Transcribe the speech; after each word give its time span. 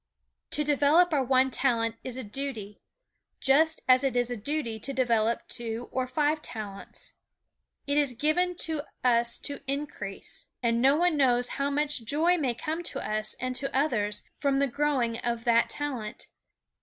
To 0.49 0.63
develop 0.63 1.13
our 1.13 1.23
one 1.23 1.51
talent 1.51 1.95
is 2.03 2.17
a 2.17 2.23
duty, 2.23 2.81
just 3.39 3.83
as 3.87 4.03
it 4.03 4.15
is 4.15 4.31
a 4.31 4.35
duty 4.35 4.79
to 4.79 4.93
develop 4.93 5.47
two 5.47 5.89
or 5.91 6.07
five 6.07 6.41
talents. 6.41 7.13
It 7.85 7.99
is 7.99 8.15
given 8.15 8.55
to 8.65 8.81
us 9.03 9.37
to 9.41 9.59
increase. 9.67 10.47
And 10.63 10.81
no 10.81 10.95
one 10.95 11.17
knows 11.17 11.49
how 11.49 11.69
much 11.69 12.03
joy 12.05 12.35
may 12.39 12.55
come 12.55 12.81
to 12.81 12.99
us 12.99 13.35
and 13.35 13.55
to 13.57 13.77
others 13.77 14.23
from 14.39 14.57
the 14.57 14.65
growing 14.65 15.19
of 15.19 15.43
that 15.43 15.69
talent. 15.69 16.29